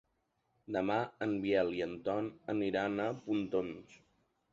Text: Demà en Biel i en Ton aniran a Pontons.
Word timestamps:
Demà 0.75 0.95
en 1.25 1.35
Biel 1.43 1.69
i 1.79 1.83
en 1.87 1.93
Ton 2.07 2.31
aniran 2.55 2.97
a 3.05 3.07
Pontons. 3.27 4.01